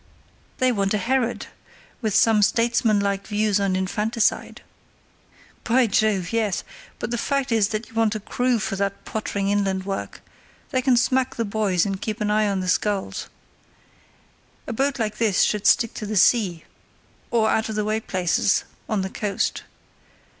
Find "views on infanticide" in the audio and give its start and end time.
3.27-4.63